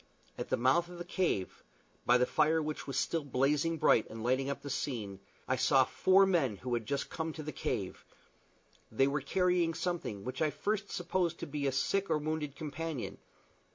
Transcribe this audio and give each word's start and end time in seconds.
At 0.35 0.49
the 0.49 0.57
mouth 0.57 0.89
of 0.89 0.97
the 0.97 1.05
cave 1.05 1.63
by 2.07 2.17
the 2.17 2.25
fire 2.25 2.59
which 2.59 2.87
was 2.87 2.97
still 2.97 3.23
blazing 3.23 3.77
bright, 3.77 4.09
and 4.09 4.23
lighting 4.23 4.49
up 4.49 4.63
the 4.63 4.69
scene 4.71 5.19
I 5.47 5.55
saw 5.57 5.83
four 5.85 6.25
men 6.25 6.57
who 6.57 6.73
had 6.73 6.87
just 6.87 7.11
come 7.11 7.33
to 7.33 7.43
the 7.43 7.51
cave: 7.51 8.03
they 8.91 9.05
were 9.05 9.21
carrying 9.21 9.75
something 9.75 10.23
which 10.23 10.41
I 10.41 10.47
at 10.47 10.55
first 10.55 10.89
supposed 10.89 11.37
to 11.41 11.45
be 11.45 11.67
a 11.67 11.71
sick 11.71 12.09
or 12.09 12.17
wounded 12.17 12.55
companion. 12.55 13.19